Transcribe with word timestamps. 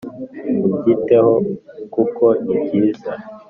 ubyiteho 0.65 1.33
kuko 1.93 2.25
ni 2.43 2.55
byiza 2.61 3.11